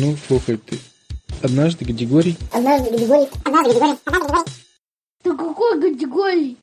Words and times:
Ну, 0.00 0.16
слухай 0.28 0.56
ты. 0.56 0.78
Однажды 1.42 1.84
Гадигорий... 1.84 2.38
Однажды 2.52 2.90
Гадигорий... 2.90 3.28
Однажды 3.44 3.72
Гадигорий... 3.72 3.98
Однажды 4.04 4.10
Гадигорий... 4.12 4.52
Да 5.24 5.36
какой 5.36 5.80
категории? 5.80 6.56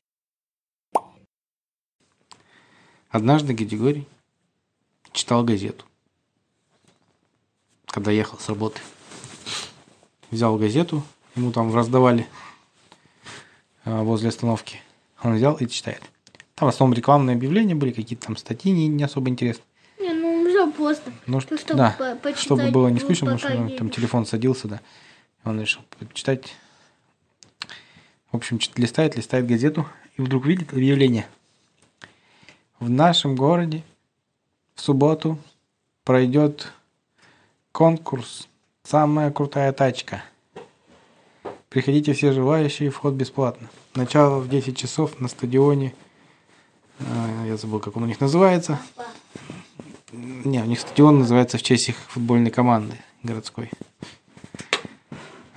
Однажды 3.10 3.52
Гадигорий 3.52 4.08
читал 5.12 5.44
газету, 5.44 5.84
когда 7.84 8.10
ехал 8.10 8.38
с 8.38 8.48
работы. 8.48 8.80
Взял 10.30 10.56
газету, 10.56 11.02
ему 11.34 11.52
там 11.52 11.74
раздавали 11.74 12.26
а, 13.84 14.02
возле 14.02 14.30
остановки. 14.30 14.80
Он 15.22 15.34
взял 15.34 15.56
и 15.56 15.68
читает. 15.68 16.00
Там 16.54 16.70
в 16.70 16.74
основном 16.74 16.96
рекламные 16.96 17.36
объявления 17.36 17.74
были, 17.74 17.92
какие-то 17.92 18.28
там 18.28 18.38
статьи 18.38 18.72
не, 18.72 18.88
не 18.88 19.04
особо 19.04 19.28
интересные. 19.28 19.65
Ну. 21.26 21.34
Ну, 21.34 21.40
чтобы 21.40 21.74
да, 21.74 21.94
по- 21.98 22.14
почитать, 22.16 22.38
чтобы 22.38 22.70
было 22.70 22.88
не 22.88 23.00
скучно, 23.00 23.26
потому 23.32 23.38
что 23.38 23.54
ну, 23.54 23.70
там 23.76 23.90
телефон 23.90 24.26
садился, 24.26 24.68
да. 24.68 24.80
Он 25.44 25.60
решил 25.60 25.82
почитать. 25.98 26.54
В 28.32 28.36
общем, 28.36 28.58
листает, 28.76 29.16
листает 29.16 29.46
газету, 29.46 29.86
и 30.16 30.22
вдруг 30.22 30.46
видит 30.46 30.72
объявление. 30.72 31.26
В 32.78 32.90
нашем 32.90 33.34
городе 33.36 33.82
в 34.74 34.80
субботу 34.82 35.38
пройдет 36.04 36.72
конкурс 37.72 38.48
«Самая 38.84 39.30
крутая 39.30 39.72
тачка». 39.72 40.22
Приходите 41.68 42.12
все 42.12 42.32
желающие, 42.32 42.90
вход 42.90 43.14
бесплатно. 43.14 43.68
Начало 43.94 44.38
в 44.40 44.48
10 44.48 44.76
часов 44.76 45.20
на 45.20 45.28
стадионе. 45.28 45.94
э, 46.98 47.44
Я 47.48 47.56
забыл, 47.56 47.80
как 47.80 47.96
он 47.96 48.04
у 48.04 48.06
них 48.06 48.20
называется. 48.20 48.78
Не, 50.46 50.62
у 50.62 50.64
них 50.64 50.78
стадион 50.78 51.18
называется 51.18 51.58
в 51.58 51.62
честь 51.64 51.88
их 51.88 51.96
футбольной 51.96 52.52
команды 52.52 52.96
городской. 53.24 53.68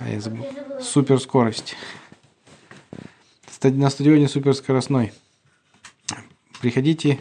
А 0.00 0.08
я 0.08 0.20
забыл. 0.20 0.44
Суперскорость. 0.82 1.76
На 3.62 3.88
стадионе 3.88 4.26
суперскоростной. 4.26 5.12
Приходите, 6.60 7.20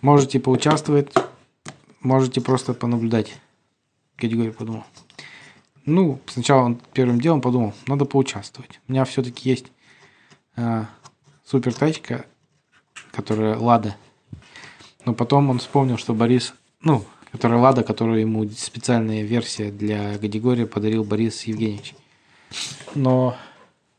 можете 0.00 0.40
поучаствовать, 0.40 1.12
можете 2.00 2.40
просто 2.40 2.72
понаблюдать. 2.72 3.34
Категория 4.16 4.52
подумал. 4.52 4.84
Ну, 5.84 6.18
сначала 6.24 6.62
он 6.62 6.80
первым 6.94 7.20
делом 7.20 7.42
подумал, 7.42 7.74
надо 7.86 8.06
поучаствовать. 8.06 8.80
У 8.88 8.92
меня 8.92 9.04
все-таки 9.04 9.50
есть 9.50 9.66
а, 10.56 10.86
супер 11.44 11.74
тачка, 11.74 12.24
которая 13.12 13.58
Лада. 13.58 13.96
Но 15.04 15.12
потом 15.14 15.50
он 15.50 15.58
вспомнил, 15.58 15.98
что 15.98 16.14
Борис, 16.14 16.54
ну, 16.84 17.04
которая 17.32 17.58
Лада, 17.58 17.82
которую 17.82 18.20
ему 18.20 18.48
специальная 18.50 19.22
версия 19.22 19.70
для 19.70 20.16
Гадигория 20.18 20.66
подарил 20.66 21.02
Борис 21.02 21.42
Евгеньевич. 21.44 21.94
Но 22.94 23.36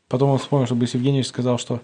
потом 0.08 0.30
он 0.30 0.38
вспомнил, 0.38 0.66
что 0.66 0.74
Борис 0.74 0.94
Евгеньевич 0.94 1.26
сказал, 1.26 1.58
что 1.58 1.82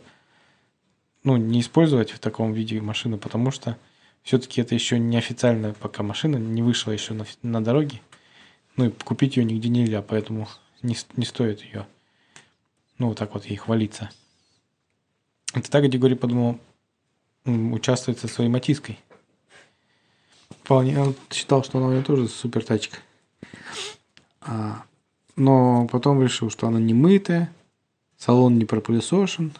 ну, 1.24 1.36
не 1.36 1.60
использовать 1.60 2.10
в 2.10 2.18
таком 2.18 2.52
виде 2.52 2.80
машину, 2.80 3.18
потому 3.18 3.50
что 3.50 3.76
все-таки 4.22 4.60
это 4.60 4.74
еще 4.74 4.98
не 4.98 5.16
официальная 5.16 5.74
пока 5.74 6.02
машина, 6.02 6.36
не 6.36 6.62
вышла 6.62 6.92
еще 6.92 7.14
на, 7.14 7.26
на 7.42 7.62
дороге. 7.62 8.00
Ну 8.76 8.86
и 8.86 8.90
купить 8.90 9.36
ее 9.36 9.44
нигде 9.44 9.68
нельзя, 9.68 10.00
поэтому 10.02 10.48
не, 10.82 10.96
не 11.16 11.26
стоит 11.26 11.62
ее, 11.62 11.86
ну, 12.98 13.08
вот 13.08 13.18
так 13.18 13.34
вот 13.34 13.44
ей 13.44 13.56
хвалиться. 13.56 14.10
Это 15.54 15.70
так 15.70 15.84
Григорий 15.84 16.14
подумал 16.14 16.58
м, 17.44 17.72
участвовать 17.72 18.20
со 18.20 18.28
своей 18.28 18.48
матиской. 18.48 18.98
Вполне, 20.62 21.00
он 21.00 21.14
считал, 21.30 21.64
что 21.64 21.78
она 21.78 21.88
у 21.88 21.92
него 21.92 22.02
тоже 22.02 22.28
супер 22.28 22.64
тачка. 22.64 22.98
А, 24.40 24.84
но 25.36 25.88
потом 25.88 26.22
решил, 26.22 26.50
что 26.50 26.68
она 26.68 26.78
не 26.78 26.94
мытая, 26.94 27.52
салон 28.16 28.58
не 28.58 28.64
пропылесошен, 28.64 29.52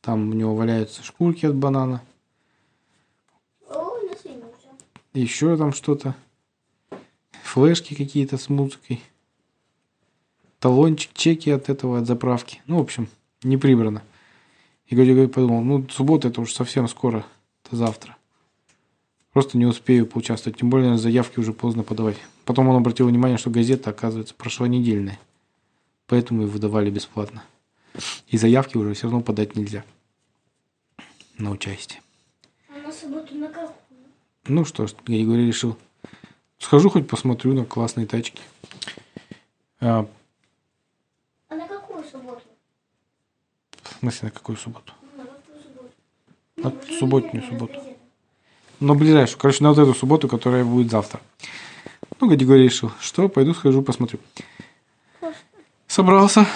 там 0.00 0.30
у 0.30 0.32
него 0.32 0.54
валяются 0.54 1.02
шкурки 1.02 1.46
от 1.46 1.54
банана, 1.54 2.02
еще 5.12 5.56
там 5.56 5.72
что-то, 5.72 6.16
флешки 7.42 7.94
какие-то 7.94 8.36
с 8.36 8.48
музыкой, 8.48 9.00
талончик, 10.58 11.12
чеки 11.14 11.50
от 11.50 11.68
этого, 11.68 11.98
от 11.98 12.06
заправки. 12.06 12.62
Ну, 12.66 12.78
в 12.78 12.80
общем, 12.80 13.08
не 13.42 13.56
прибрано. 13.56 14.02
И 14.86 14.94
Григорий 14.94 15.28
подумал, 15.28 15.62
ну, 15.62 15.88
суббота 15.88 16.28
это 16.28 16.40
уже 16.40 16.54
совсем 16.54 16.88
скоро, 16.88 17.24
это 17.64 17.76
завтра. 17.76 18.16
Просто 19.34 19.58
не 19.58 19.66
успею 19.66 20.06
поучаствовать, 20.06 20.60
тем 20.60 20.70
более 20.70 20.96
заявки 20.96 21.40
уже 21.40 21.52
поздно 21.52 21.82
подавать. 21.82 22.16
Потом 22.44 22.68
он 22.68 22.76
обратил 22.76 23.08
внимание, 23.08 23.36
что 23.36 23.50
газета, 23.50 23.90
оказывается, 23.90 24.32
прошлонедельная. 24.32 25.18
Поэтому 26.06 26.44
и 26.44 26.46
выдавали 26.46 26.88
бесплатно. 26.88 27.42
И 28.28 28.38
заявки 28.38 28.76
уже 28.76 28.94
все 28.94 29.04
равно 29.08 29.20
подать 29.22 29.56
нельзя 29.56 29.84
на 31.36 31.50
участие. 31.50 32.00
А 32.68 32.78
на 32.78 32.92
субботу 32.92 33.34
на 33.34 33.48
какую? 33.48 33.74
Ну 34.46 34.64
что 34.64 34.86
ж, 34.86 34.94
Григорий 35.04 35.48
решил. 35.48 35.76
Схожу 36.58 36.88
хоть 36.88 37.08
посмотрю 37.08 37.54
на 37.54 37.64
классные 37.64 38.06
тачки. 38.06 38.40
А, 39.80 40.06
А 41.48 41.54
на 41.56 41.66
какую 41.66 42.04
субботу? 42.04 42.42
в 43.82 43.98
смысле, 43.98 44.28
на 44.28 44.30
какую 44.30 44.56
субботу? 44.56 44.92
Ну, 45.16 45.22
на 45.24 45.28
какую 45.28 45.60
субботу? 45.60 45.90
На 46.56 46.70
Ну, 46.70 46.78
уже 46.88 46.98
субботнюю 47.00 47.34
неделя, 47.42 47.50
субботу. 47.50 47.74
газета. 47.74 47.93
На 48.80 48.94
ближайшую. 48.94 49.38
Короче, 49.38 49.62
на 49.62 49.70
вот 49.70 49.78
эту 49.78 49.94
субботу, 49.94 50.28
которая 50.28 50.64
будет 50.64 50.90
завтра. 50.90 51.20
Ну, 52.20 52.28
Григорий 52.28 52.64
решил, 52.64 52.90
что 53.00 53.28
пойду 53.28 53.54
схожу 53.54 53.82
посмотрю. 53.82 54.18
Собрался, 55.86 56.46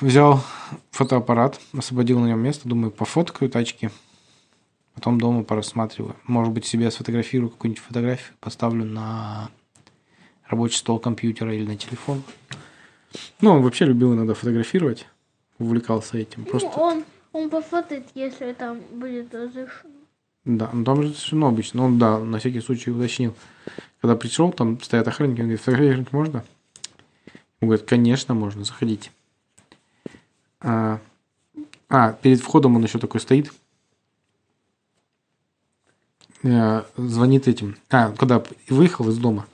взял 0.00 0.42
фотоаппарат, 0.90 1.60
освободил 1.76 2.18
на 2.18 2.26
нем 2.26 2.40
место, 2.40 2.68
думаю, 2.68 2.90
пофоткаю 2.90 3.50
тачки. 3.50 3.90
Потом 4.94 5.20
дома 5.20 5.44
порассматриваю. 5.44 6.16
Может 6.26 6.54
быть, 6.54 6.64
себе 6.64 6.90
сфотографирую 6.90 7.50
какую-нибудь 7.50 7.82
фотографию, 7.82 8.34
поставлю 8.40 8.84
на 8.84 9.50
рабочий 10.46 10.78
стол 10.78 10.98
компьютера 10.98 11.54
или 11.54 11.66
на 11.66 11.76
телефон. 11.76 12.22
Ну, 13.40 13.52
он 13.52 13.62
вообще 13.62 13.84
любил 13.84 14.14
иногда 14.14 14.32
фотографировать, 14.34 15.06
увлекался 15.58 16.16
этим. 16.16 16.44
Ну, 16.44 16.50
Просто, 16.50 16.68
он, 16.68 17.04
он 17.32 17.50
пофотает, 17.50 18.06
если 18.14 18.52
там 18.52 18.80
будет 18.92 19.34
разрешено. 19.34 19.95
Да, 20.46 20.70
ну 20.72 20.84
там 20.84 21.02
же 21.02 21.08
разрешено 21.08 21.48
обычно. 21.48 21.84
Он, 21.84 21.98
да, 21.98 22.20
на 22.20 22.38
всякий 22.38 22.60
случай 22.60 22.92
уточнил. 22.92 23.34
Когда 24.00 24.14
пришел, 24.14 24.52
там 24.52 24.80
стоят 24.80 25.08
охранники, 25.08 25.40
он 25.40 25.46
говорит, 25.46 25.60
фотографировать 25.60 26.12
можно? 26.12 26.44
Он 27.60 27.68
говорит, 27.68 27.84
конечно, 27.84 28.32
можно, 28.32 28.64
заходите. 28.64 29.10
А, 30.60 31.00
а, 31.88 32.12
перед 32.12 32.40
входом 32.40 32.76
он 32.76 32.84
еще 32.84 33.00
такой 33.00 33.20
стоит. 33.20 33.52
Э, 36.44 36.84
Звонит 36.96 37.48
этим. 37.48 37.76
А, 37.90 38.12
когда 38.12 38.40
выехал 38.68 39.08
из 39.08 39.18
дома. 39.18 39.46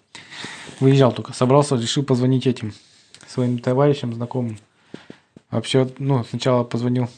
Выезжал 0.78 1.12
только, 1.12 1.32
собрался, 1.32 1.76
решил 1.76 2.02
позвонить 2.02 2.47
этим 2.47 2.75
своим 3.26 3.58
товарищам, 3.58 4.12
знакомым. 4.12 4.58
Вообще, 5.50 5.91
ну, 5.98 6.22
сначала 6.25 6.64
позвонил 6.64 7.08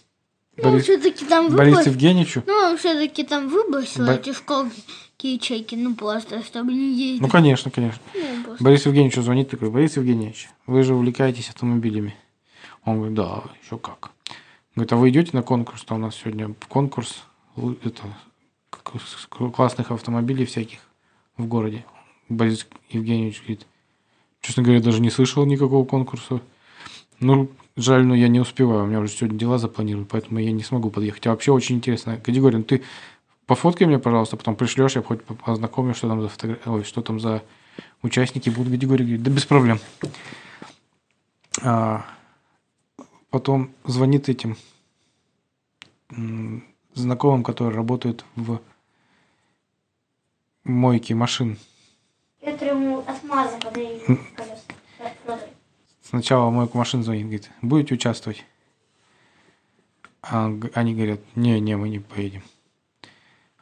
Ну, 0.56 0.70
Борис, 0.70 0.84
все-таки 0.84 1.24
там 1.24 1.48
Борису 1.48 1.76
выбросил. 1.76 1.90
Евгеньевичу. 1.92 2.42
Ну, 2.46 2.52
он 2.52 2.76
все-таки 2.78 3.24
там 3.24 3.48
выбросил 3.48 4.06
Бо- 4.06 4.12
эти 4.12 4.32
школки 4.32 4.82
ячейки, 5.20 5.74
ну 5.74 5.94
просто, 5.94 6.42
чтобы 6.44 6.72
не 6.72 6.92
ездить. 6.94 7.22
Ну, 7.22 7.28
конечно, 7.28 7.70
конечно. 7.70 8.00
Ну, 8.14 8.44
просто. 8.44 8.62
Борис 8.64 8.86
Евгеньевич 8.86 9.16
звонит 9.16 9.50
такой, 9.50 9.70
Борис 9.70 9.96
Евгеньевич, 9.96 10.48
вы 10.66 10.82
же 10.82 10.94
увлекаетесь 10.94 11.48
автомобилями. 11.48 12.14
Он 12.84 12.96
говорит, 12.96 13.14
да, 13.16 13.42
еще 13.64 13.78
как. 13.78 14.10
Говорит, 14.74 14.92
а 14.92 14.96
вы 14.96 15.10
идете 15.10 15.30
на 15.32 15.42
конкурс? 15.42 15.84
Там 15.84 15.98
у 15.98 16.00
нас 16.02 16.16
сегодня 16.16 16.54
конкурс 16.68 17.24
это, 17.82 18.02
классных 19.52 19.90
автомобилей 19.90 20.44
всяких 20.44 20.78
в 21.36 21.46
городе. 21.46 21.84
Борис 22.28 22.66
Евгеньевич 22.90 23.38
говорит, 23.40 23.66
честно 24.40 24.62
говоря, 24.62 24.80
даже 24.80 25.00
не 25.00 25.10
слышал 25.10 25.44
никакого 25.46 25.84
конкурса. 25.84 26.40
Ну, 27.20 27.48
жаль, 27.76 28.04
но 28.06 28.14
я 28.14 28.28
не 28.28 28.40
успеваю, 28.40 28.84
у 28.84 28.86
меня 28.86 29.00
уже 29.00 29.12
сегодня 29.12 29.38
дела 29.38 29.58
запланированы, 29.58 30.06
поэтому 30.06 30.38
я 30.38 30.52
не 30.52 30.62
смогу 30.62 30.90
подъехать. 30.90 31.26
А 31.26 31.30
вообще 31.30 31.52
очень 31.52 31.76
интересно. 31.76 32.18
Категория, 32.18 32.58
ну 32.58 32.64
ты 32.64 32.82
пофоткай 33.46 33.86
мне, 33.86 33.98
пожалуйста, 33.98 34.36
потом 34.36 34.56
пришлешь, 34.56 34.96
я 34.96 35.02
хоть 35.02 35.22
по- 35.24 35.34
познакомлю, 35.34 35.94
что 35.94 36.08
там 36.08 36.22
за 36.22 36.28
фотогра... 36.28 36.58
Ой, 36.66 36.84
что 36.84 37.02
там 37.02 37.20
за 37.20 37.42
участники 38.02 38.50
будут 38.50 38.72
категории. 38.72 39.02
Говорит, 39.04 39.22
да 39.22 39.30
без 39.30 39.44
проблем. 39.44 39.78
А, 41.62 42.04
потом 43.30 43.70
звонит 43.84 44.28
этим 44.28 44.56
знакомым, 46.94 47.42
которые 47.42 47.74
работают 47.74 48.24
в 48.36 48.60
мойке 50.64 51.14
машин. 51.14 51.58
Это 52.40 52.66
ему 52.66 52.98
от 53.06 53.24
Маза. 53.24 53.58
Сначала 56.06 56.50
мойку 56.50 56.76
машин 56.76 57.02
звонит, 57.02 57.24
говорит, 57.24 57.50
будете 57.62 57.94
участвовать? 57.94 58.44
А 60.20 60.52
они 60.74 60.94
говорят, 60.94 61.20
не, 61.34 61.58
не, 61.60 61.76
мы 61.76 61.88
не 61.88 61.98
поедем. 61.98 62.42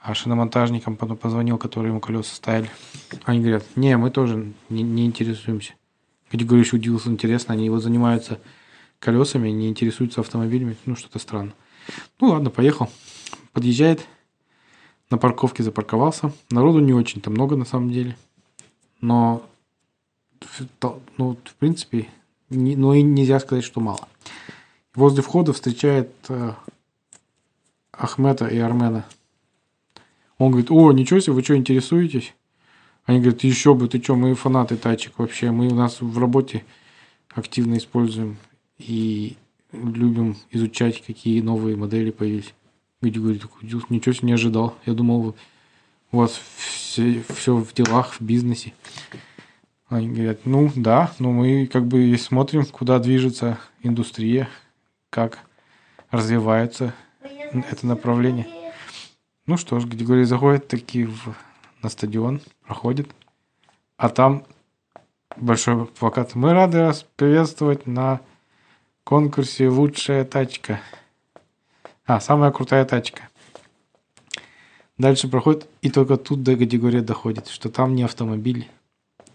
А 0.01 0.13
шиномонтажникам 0.15 0.97
потом 0.97 1.17
позвонил, 1.17 1.57
которые 1.57 1.91
ему 1.91 2.01
колеса 2.01 2.35
ставили. 2.35 2.69
Они 3.25 3.41
говорят, 3.41 3.65
не, 3.77 3.97
мы 3.97 4.11
тоже 4.11 4.53
не, 4.69 4.83
не 4.83 5.07
интересуемся. 5.07 5.75
Категория 6.31 6.63
удивился, 6.73 7.11
интересно, 7.11 7.55
они 7.55 7.71
вот 7.71 7.83
занимаются 7.83 8.41
колесами, 8.99 9.51
не 9.51 9.69
интересуются 9.69 10.21
автомобилями. 10.21 10.77
Ну, 10.85 10.97
что-то 10.97 11.21
странно. 11.21 11.55
Ну, 12.21 12.29
ладно, 12.29 12.51
поехал. 12.51 12.91
Подъезжает, 13.53 14.05
на 15.11 15.19
парковке 15.19 15.63
запарковался. 15.63 16.33
Народу 16.51 16.81
не 16.81 16.93
очень-то 16.93 17.31
много 17.31 17.55
на 17.55 17.65
самом 17.65 17.93
деле. 17.93 18.17
Но, 19.01 19.47
ну, 21.19 21.37
в 21.45 21.55
принципе, 21.55 22.09
ну 22.53 22.95
и 22.95 23.03
нельзя 23.03 23.41
сказать, 23.41 23.65
что 23.65 23.81
мало. 23.81 24.09
Возле 24.95 25.23
входа 25.23 25.53
встречает 25.53 26.11
э, 26.29 26.53
Ахмета 27.93 28.47
и 28.47 28.59
Армена. 28.59 29.07
Он 30.39 30.51
говорит, 30.51 30.71
о, 30.71 30.93
ничего 30.93 31.21
себе, 31.21 31.35
вы 31.35 31.43
что, 31.43 31.57
интересуетесь? 31.57 32.35
Они 33.05 33.21
говорят, 33.21 33.43
еще 33.43 33.75
бы, 33.75 33.89
ты 33.89 34.03
что, 34.03 34.17
мы 34.17 34.35
фанаты 34.35 34.77
тачек 34.77 35.19
вообще. 35.19 35.51
Мы 35.51 35.69
у 35.69 35.75
нас 35.75 36.01
в 36.01 36.19
работе 36.19 36.65
активно 37.35 37.79
используем 37.79 38.37
и 38.79 39.37
любим 39.73 40.37
изучать, 40.51 41.03
какие 41.05 41.41
новые 41.41 41.77
модели 41.77 42.11
появились. 42.11 42.55
Люди 43.01 43.41
«Дюс, 43.63 43.85
ничего 43.89 44.13
себе 44.13 44.29
не 44.29 44.35
ожидал. 44.35 44.77
Я 44.87 44.95
думал, 44.95 45.35
у 46.13 46.17
вас 46.19 46.41
все, 46.57 47.25
все 47.35 47.57
в 47.57 47.73
делах, 47.75 48.15
в 48.15 48.21
бизнесе. 48.21 48.75
Они 49.93 50.09
говорят, 50.09 50.47
ну 50.47 50.73
да, 50.75 51.13
но 51.19 51.33
мы 51.33 51.67
как 51.67 51.87
бы 51.87 52.05
и 52.05 52.17
смотрим, 52.17 52.65
куда 52.65 52.99
движется 52.99 53.59
индустрия, 53.83 54.49
как 55.11 55.39
развивается 56.11 56.95
это 57.21 57.87
направление. 57.87 58.47
Ну 59.45 59.59
что 59.59 59.79
ж, 59.81 59.85
Григорий 59.85 60.25
заходит 60.25 60.67
таки 60.67 61.05
в, 61.05 61.35
на 61.83 61.91
стадион, 61.91 62.41
проходит, 62.65 63.11
а 63.99 64.09
там 64.09 64.47
большой 65.37 65.85
плакат. 65.85 66.35
Мы 66.35 66.55
рады 66.55 66.79
вас 66.85 67.05
приветствовать 67.17 67.87
на 67.87 68.23
конкурсе 69.05 69.69
«Лучшая 69.69 70.25
тачка». 70.25 70.81
А, 72.07 72.19
самая 72.19 72.51
крутая 72.51 72.87
тачка. 72.87 73.29
Дальше 74.97 75.29
проходит, 75.29 75.69
и 75.83 75.91
только 75.91 76.17
тут 76.17 76.43
до 76.43 76.57
категории 76.57 77.01
доходит, 77.01 77.49
что 77.49 77.69
там 77.69 77.95
не 77.95 78.05
автомобили, 78.05 78.71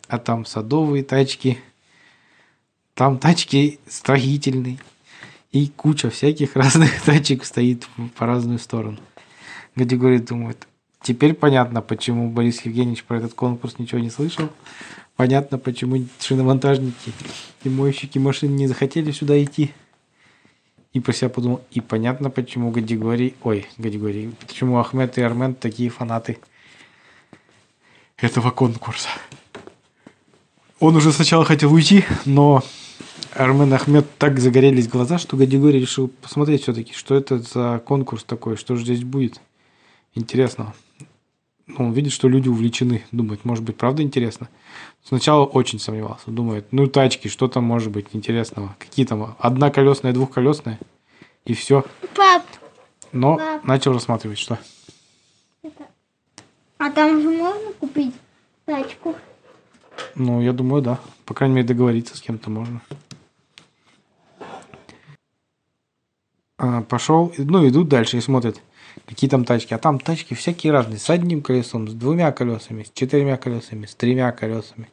а 0.08 0.18
там 0.18 0.46
садовые 0.46 1.04
тачки, 1.04 1.58
там 2.94 3.18
тачки 3.18 3.80
строительные, 3.88 4.78
и 5.52 5.68
куча 5.68 6.10
всяких 6.10 6.56
разных 6.56 7.02
тачек 7.02 7.46
стоит 7.46 7.88
по 8.16 8.26
разную 8.26 8.60
сторону. 8.60 9.00
Категория 9.76 10.20
думает, 10.20 10.68
теперь 11.02 11.34
понятно, 11.34 11.82
почему 11.82 12.30
Борис 12.30 12.62
Евгеньевич 12.62 13.04
про 13.04 13.18
этот 13.18 13.34
конкурс 13.34 13.78
ничего 13.78 14.00
не 14.00 14.10
слышал. 14.10 14.50
Понятно, 15.16 15.58
почему 15.58 16.06
шиномонтажники 16.20 17.12
и 17.64 17.70
мойщики 17.70 18.20
машин 18.20 18.56
не 18.56 18.68
захотели 18.68 19.12
сюда 19.12 19.44
идти. 19.44 19.74
И 20.94 21.00
про 21.00 21.12
себя 21.12 21.30
подумал, 21.30 21.62
и 21.72 21.82
понятно, 21.82 22.30
почему 22.30 22.72
Гадигорий, 22.72 23.36
ой, 23.44 23.68
Гадигорий, 23.78 24.34
почему 24.48 24.80
Ахмед 24.80 25.18
и 25.18 25.22
Армен 25.22 25.54
такие 25.54 25.90
фанаты 25.90 26.40
этого 28.18 28.52
конкурса. 28.52 29.10
Он 30.80 30.96
уже 30.96 31.12
сначала 31.12 31.44
хотел 31.44 31.74
уйти, 31.74 32.06
но 32.26 32.64
Армен 33.34 33.74
Ахмед 33.74 34.06
так 34.18 34.40
загорелись 34.40 34.88
глаза, 34.88 35.18
что 35.18 35.36
Гадигорий 35.36 35.80
решил 35.80 36.08
посмотреть 36.08 36.64
все-таки, 36.64 36.94
что 36.94 37.16
это 37.16 37.40
за 37.40 37.82
конкурс 37.84 38.24
такой, 38.24 38.58
что 38.58 38.76
же 38.76 38.84
здесь 38.84 39.04
будет 39.04 39.42
интересного. 40.14 40.76
Ну, 41.66 41.88
он 41.88 41.92
видит, 41.94 42.14
что 42.14 42.30
люди 42.30 42.48
увлечены, 42.48 43.04
думает, 43.12 43.44
может 43.44 43.64
быть, 43.64 43.76
правда 43.76 44.02
интересно. 44.02 44.50
Сначала 45.04 45.46
очень 45.46 45.80
сомневался, 45.80 46.32
думает, 46.32 46.68
ну, 46.72 46.88
тачки, 46.88 47.28
что 47.28 47.48
там 47.48 47.64
может 47.64 47.92
быть 47.92 48.08
интересного? 48.14 48.76
Какие 48.80 49.06
там, 49.06 49.36
одноколесная, 49.40 50.14
двухколесная, 50.14 50.80
и 51.46 51.54
все. 51.54 51.84
Пап, 52.16 52.44
Но 53.12 53.38
Пап. 53.38 53.64
начал 53.66 53.94
рассматривать, 53.94 54.38
что. 54.38 54.60
а 56.78 56.92
там 56.92 57.22
же 57.22 57.30
можно 57.30 57.74
купить 57.80 58.14
тачку? 58.66 59.16
Ну, 60.16 60.42
я 60.42 60.54
думаю, 60.54 60.82
да. 60.82 61.00
По 61.26 61.34
крайней 61.34 61.56
мере, 61.56 61.68
договориться 61.68 62.18
с 62.18 62.22
кем-то 62.22 62.50
можно. 62.50 62.82
А, 66.58 66.82
пошел, 66.82 67.32
ну, 67.38 67.68
идут 67.68 67.88
дальше 67.88 68.18
и 68.18 68.22
смотрят, 68.22 68.62
какие 69.06 69.30
там 69.30 69.46
тачки. 69.46 69.74
А 69.74 69.78
там 69.78 70.00
тачки 70.00 70.34
всякие 70.34 70.74
разные. 70.74 70.98
С 70.98 71.10
одним 71.10 71.42
колесом, 71.42 71.88
с 71.88 71.94
двумя 71.94 72.32
колесами, 72.32 72.84
с 72.84 72.92
четырьмя 72.94 73.38
колесами, 73.38 73.86
с 73.86 73.94
тремя 73.94 74.32
колесами. 74.32 74.90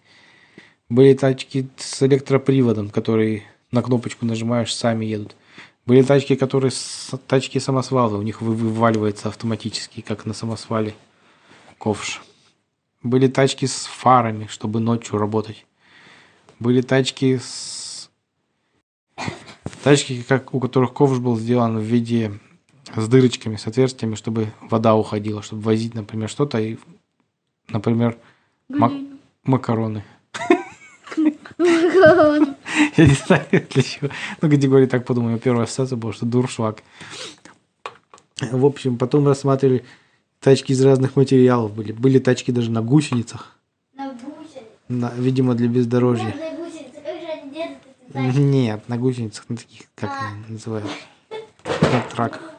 Были 0.88 1.14
тачки 1.14 1.68
с 1.76 2.02
электроприводом, 2.02 2.90
которые 2.90 3.44
на 3.70 3.82
кнопочку 3.82 4.26
нажимаешь, 4.26 4.74
сами 4.74 5.06
едут. 5.06 5.34
Были 5.86 6.02
тачки, 6.02 6.36
которые 6.36 6.70
с, 6.70 7.12
тачки 7.26 7.58
самосвалы, 7.58 8.18
у 8.18 8.22
них 8.22 8.40
вы- 8.42 8.54
вываливается 8.54 9.28
автоматически, 9.28 10.00
как 10.00 10.26
на 10.26 10.34
самосвале 10.34 10.94
ковш. 11.78 12.22
Были 13.04 13.28
тачки 13.28 13.66
с 13.66 13.84
фарами, 13.84 14.46
чтобы 14.46 14.80
ночью 14.80 15.18
работать. 15.18 15.66
Были 16.58 16.80
тачки 16.80 17.36
с... 17.36 18.10
Тачки, 19.84 20.22
как, 20.22 20.54
у 20.54 20.60
которых 20.60 20.94
ковш 20.94 21.18
был 21.18 21.36
сделан 21.36 21.78
в 21.78 21.82
виде 21.82 22.40
с 22.96 23.06
дырочками, 23.06 23.56
с 23.56 23.66
отверстиями, 23.66 24.14
чтобы 24.14 24.52
вода 24.62 24.94
уходила, 24.94 25.42
чтобы 25.42 25.60
возить, 25.62 25.94
например, 25.94 26.30
что-то 26.30 26.58
и, 26.58 26.78
например, 27.68 28.16
мак- 28.70 29.06
макароны. 29.44 30.02
Я 31.58 33.06
не 33.06 33.14
знаю, 33.14 33.44
для 33.50 33.82
чего. 33.82 34.08
Ну, 34.40 34.48
категория 34.48 34.86
так 34.86 35.04
подумал. 35.04 35.38
Первая 35.38 35.64
ассоциация 35.64 35.96
была, 35.96 36.14
что 36.14 36.24
дуршлаг. 36.24 36.82
В 38.40 38.64
общем, 38.64 38.96
потом 38.96 39.26
рассматривали 39.28 39.84
тачки 40.44 40.72
из 40.72 40.84
разных 40.84 41.16
материалов 41.16 41.72
были. 41.74 41.92
Были 41.92 42.18
тачки 42.18 42.50
даже 42.50 42.70
на 42.70 42.82
гусеницах. 42.82 43.58
На 43.96 44.12
гусенице. 44.12 44.60
На, 44.88 45.10
видимо, 45.16 45.54
для 45.54 45.68
бездорожья. 45.68 46.26
На 46.26 46.56
гусенице. 46.56 47.00
Как 47.02 47.20
же 47.20 47.26
они 47.26 47.50
держат 47.50 47.78
эти? 48.34 48.38
Нет, 48.38 48.88
на 48.88 48.98
гусеницах, 48.98 49.48
на 49.48 49.56
таких, 49.56 49.86
как 49.94 50.10
они 50.20 50.52
называют, 50.54 50.86
на 51.64 52.00
траках. 52.14 52.52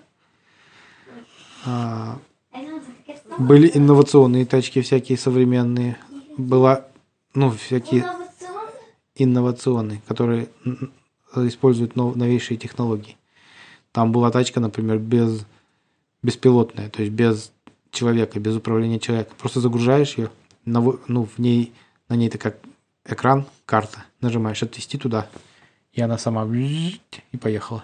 А, 1.67 2.17
А 2.51 2.59
это? 2.59 2.81
были 3.37 3.69
инновационные 3.73 4.45
тачки 4.47 4.81
всякие 4.81 5.17
современные. 5.17 5.97
Была, 6.38 6.86
ну, 7.36 7.51
всякие 7.51 8.05
инновационные, 9.15 10.01
которые 10.07 10.50
используют 11.36 11.95
нов- 11.95 12.15
новейшие 12.15 12.57
технологии. 12.57 13.15
Там 13.91 14.12
была 14.12 14.31
тачка, 14.31 14.60
например, 14.60 14.98
без 14.98 15.45
беспилотная, 16.24 16.89
то 16.89 17.01
есть 17.03 17.13
без 17.13 17.51
человека, 17.95 18.39
без 18.39 18.55
управления 18.55 18.99
человека. 18.99 19.33
Просто 19.37 19.59
загружаешь 19.59 20.17
ее, 20.17 20.29
ну, 20.65 21.23
в 21.23 21.39
ней, 21.39 21.73
на 22.09 22.15
ней 22.15 22.27
это 22.27 22.37
как 22.37 22.57
экран, 23.05 23.45
карта, 23.65 24.05
нажимаешь 24.21 24.61
отвести 24.61 24.97
туда, 24.97 25.29
и 25.93 26.01
она 26.01 26.17
сама 26.17 26.45
и 26.45 27.37
поехала. 27.41 27.83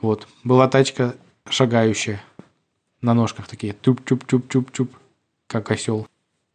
Вот. 0.00 0.26
Была 0.44 0.68
тачка 0.68 1.14
шагающая, 1.48 2.22
на 3.00 3.14
ножках 3.14 3.46
такие, 3.46 3.72
туп-чуп-чуп-чуп-чуп, 3.74 4.90
как 5.46 5.70
осел. 5.70 6.06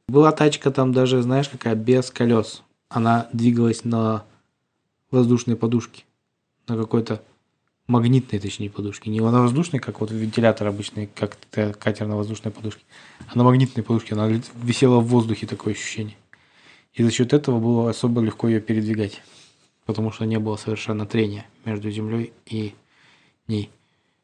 Была 0.07 0.31
тачка 0.31 0.71
там 0.71 0.91
даже, 0.91 1.21
знаешь, 1.21 1.49
какая, 1.49 1.75
без 1.75 2.11
колес. 2.11 2.63
Она 2.89 3.29
двигалась 3.33 3.85
на 3.85 4.25
воздушной 5.11 5.55
подушке. 5.55 6.03
На 6.67 6.77
какой-то 6.77 7.21
магнитной, 7.87 8.39
точнее, 8.39 8.69
подушке. 8.69 9.09
Не 9.09 9.19
на 9.19 9.41
воздушной, 9.41 9.79
как 9.79 9.99
вот 10.01 10.11
вентилятор 10.11 10.67
обычный, 10.67 11.07
как 11.07 11.37
катер 11.79 12.07
на 12.07 12.15
воздушной 12.15 12.51
подушке. 12.51 12.83
А 13.27 13.37
на 13.37 13.43
магнитной 13.43 13.83
подушке. 13.83 14.15
Она 14.15 14.27
висела 14.27 14.99
в 14.99 15.07
воздухе, 15.07 15.47
такое 15.47 15.73
ощущение. 15.73 16.15
И 16.93 17.03
за 17.03 17.11
счет 17.11 17.33
этого 17.33 17.59
было 17.59 17.89
особо 17.89 18.21
легко 18.21 18.47
ее 18.47 18.61
передвигать. 18.61 19.21
Потому 19.85 20.11
что 20.11 20.25
не 20.25 20.39
было 20.39 20.55
совершенно 20.55 21.05
трения 21.05 21.45
между 21.65 21.91
землей 21.91 22.31
и 22.45 22.73
ней. 23.47 23.69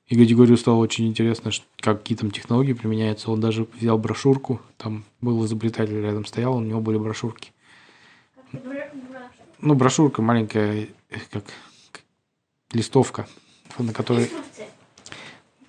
И 0.08 0.16
Гадигорию 0.16 0.58
стало 0.58 0.78
очень 0.78 1.08
интересно, 1.08 1.52
какие 1.78 2.18
там 2.18 2.32
технологии 2.32 2.74
применяются. 2.74 3.30
Он 3.30 3.40
даже 3.42 3.68
взял 3.80 3.98
брошюрку, 3.98 4.60
там 4.78 5.04
был 5.22 5.46
изобретатель 5.46 6.02
рядом 6.02 6.26
стоял, 6.26 6.56
у 6.56 6.62
него 6.62 6.80
были 6.82 6.98
брошюрки. 6.98 7.52
Бра- 8.54 8.90
Ну, 9.60 9.76
брошюрка 9.76 10.22
маленькая, 10.24 10.88
э, 11.12 11.18
как 11.30 11.44
листовка, 12.72 13.28
на 13.78 13.94
которой 13.94 14.30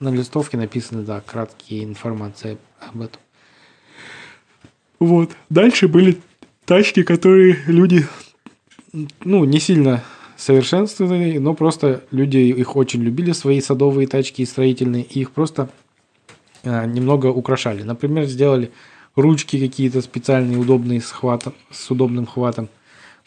на 0.01 0.09
листовке 0.09 0.57
написаны, 0.57 1.03
да, 1.03 1.21
краткие 1.21 1.85
информации 1.85 2.59
об 2.81 3.03
этом. 3.03 3.21
Вот. 4.99 5.31
Дальше 5.49 5.89
были 5.89 6.21
тачки, 6.65 7.03
которые 7.03 7.59
люди, 7.67 8.07
ну, 9.25 9.45
не 9.45 9.61
сильно 9.61 10.03
совершенствованные, 10.37 11.39
но 11.39 11.55
просто 11.55 12.05
люди 12.11 12.39
их 12.39 12.77
очень 12.77 13.03
любили, 13.03 13.33
свои 13.33 13.61
садовые 13.61 14.09
тачки 14.09 14.43
и 14.43 14.47
строительные, 14.47 15.05
и 15.05 15.21
их 15.21 15.33
просто 15.33 15.69
э, 16.63 16.87
немного 16.87 17.27
украшали. 17.27 17.83
Например, 17.83 18.25
сделали 18.25 18.71
ручки 19.17 19.59
какие-то 19.59 20.01
специальные, 20.01 20.59
удобные 20.59 21.01
с 21.01 21.11
хватом, 21.11 21.55
с 21.71 21.91
удобным 21.91 22.27
хватом. 22.27 22.69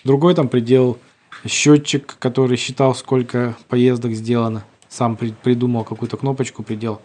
Другой 0.04 0.34
там 0.36 0.48
приделал 0.48 0.98
счетчик, 1.46 2.16
который 2.20 2.58
считал, 2.58 2.96
сколько 2.96 3.56
поездок 3.68 4.14
сделано. 4.14 4.64
Сам 4.90 5.16
при- 5.18 5.32
придумал 5.32 5.84
какую-то 5.84 6.18
кнопочку, 6.18 6.64
приделал. 6.64 7.02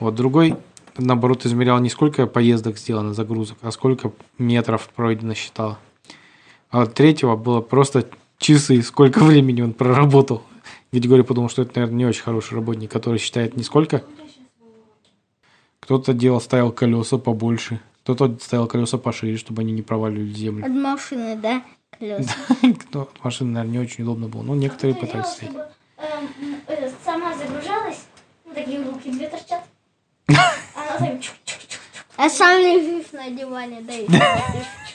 Вот 0.00 0.14
другой, 0.14 0.56
наоборот, 0.98 1.46
измерял 1.46 1.78
не 1.78 1.88
сколько 1.88 2.26
поездок 2.26 2.78
сделано, 2.78 3.14
загрузок, 3.14 3.58
а 3.62 3.70
сколько 3.70 4.12
метров 4.38 4.88
пройдено 4.94 5.34
считал. 5.34 5.78
А 6.70 6.82
от 6.82 6.94
третьего 6.94 7.36
было 7.36 7.60
просто 7.60 8.08
часы, 8.38 8.82
сколько 8.82 9.20
времени 9.22 9.62
он 9.62 9.72
проработал. 9.72 10.42
Григорий 10.92 11.22
подумал, 11.22 11.48
что 11.48 11.62
это, 11.62 11.72
наверное, 11.76 11.98
не 11.98 12.06
очень 12.06 12.22
хороший 12.22 12.54
работник, 12.54 12.90
который 12.90 13.18
считает 13.18 13.56
не 13.56 13.62
сколько. 13.62 14.02
Кто-то 15.80 16.14
делал, 16.14 16.40
ставил 16.40 16.72
колеса 16.72 17.18
побольше, 17.18 17.80
кто-то 18.02 18.36
ставил 18.40 18.66
колеса 18.66 18.96
пошире, 18.98 19.36
чтобы 19.36 19.62
они 19.62 19.72
не 19.72 19.82
проваливали 19.82 20.30
в 20.32 20.36
землю. 20.36 20.64
От 20.64 20.72
машины, 20.72 21.36
да? 21.36 21.62
Колеса. 21.98 22.34
Кто 22.80 23.10
машина, 23.22 23.50
наверное, 23.52 23.78
не 23.78 23.84
очень 23.84 24.04
удобно 24.04 24.28
было. 24.28 24.42
Но 24.42 24.54
некоторые 24.54 24.94
Кто-то 24.94 25.06
пытались 25.06 25.38
делал, 25.40 25.52
стоять. 25.52 25.52
чтобы, 25.52 25.68
эм, 25.98 26.60
это, 26.66 26.92
сама 27.04 27.34
загружалась, 27.36 28.00
ну, 28.44 28.54
такие 28.54 28.82
руки 28.82 29.10
две 29.10 29.28
торчат. 29.28 29.64
Она 30.28 30.98
так 30.98 31.20
чук-чук-чук. 31.20 31.80
А 32.16 32.28
сам 32.28 32.60
лежишь 32.60 33.12
на 33.12 33.30
диване, 33.30 33.80
да 33.82 33.92
и 33.92 34.06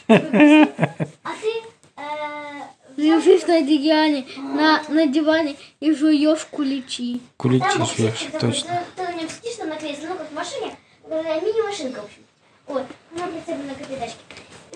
А 0.08 1.30
ты 1.42 1.64
э, 1.98 2.62
Лежишь 2.98 3.46
на 3.48 3.62
диване, 3.62 4.26
на, 4.38 4.84
на 4.90 5.08
диване 5.08 5.56
и 5.80 5.94
жуешь 5.94 6.46
куличи. 6.52 7.22
Куличи 7.38 7.66
там 7.66 7.88
такой, 7.88 8.14
точно. 8.40 8.84
Ты, 8.96 9.04
ты 9.04 9.12
на 9.12 9.14
нем 9.20 9.30
сидишь 9.30 9.56
там 9.56 9.70
на 9.70 9.76
кресле, 9.76 10.08
ну 10.10 10.16
как 10.16 10.30
в 10.30 10.34
машине, 10.34 10.76
такая 11.04 11.40
мини-машинка, 11.42 12.02
в 12.02 12.06
общем. 12.06 12.24
Вот, 12.68 12.86
она 13.16 13.28
прицеплена 13.28 13.74
к 13.76 13.82
этой 13.82 13.96
тачке. 13.98 14.18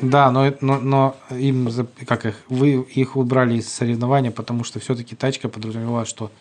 Да, 0.02 0.32
но, 0.32 0.54
но, 0.62 0.80
но 0.80 1.16
им, 1.30 1.70
как 2.08 2.26
их, 2.26 2.36
вы 2.50 2.82
их 2.82 3.16
убрали 3.16 3.58
из 3.58 3.72
соревнования, 3.72 4.32
потому 4.32 4.64
что 4.64 4.80
все-таки 4.80 5.16
тачка 5.16 5.50
подразумевала, 5.50 6.06
что 6.06 6.32